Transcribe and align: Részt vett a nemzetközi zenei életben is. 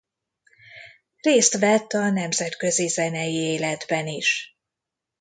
Részt 1.19 1.59
vett 1.59 1.91
a 1.93 2.09
nemzetközi 2.09 2.87
zenei 2.87 3.33
életben 3.33 4.07
is. 4.07 4.57